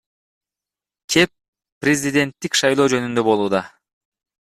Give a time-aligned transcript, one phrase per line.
[1.15, 1.31] Кеп
[1.87, 3.61] президенттик шайлоо жөнүндө болууда.